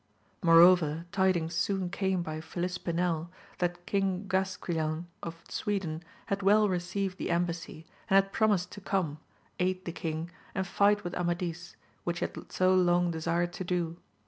Moreover 0.41 1.05
tidings 1.11 1.53
soon 1.53 1.91
came 1.91 2.23
by 2.23 2.41
Filispinel, 2.41 3.29
that 3.59 3.85
King 3.85 4.25
Gasquilan 4.27 5.05
of 5.21 5.43
Sweden 5.47 6.01
had 6.25 6.41
well 6.41 6.67
received 6.67 7.19
the 7.19 7.29
embassy, 7.29 7.85
and 8.09 8.15
had 8.23 8.33
promised 8.33 8.71
to 8.71 8.81
come, 8.81 9.19
aid 9.59 9.85
the 9.85 9.91
king, 9.91 10.31
and 10.55 10.65
fight 10.65 11.03
with 11.03 11.13
Amadis, 11.13 11.75
which 12.03 12.17
he 12.17 12.25
had 12.25 12.51
so 12.51 12.73
long 12.73 13.11
desired 13.11 13.53
to 13.53 13.63
do. 13.63 13.97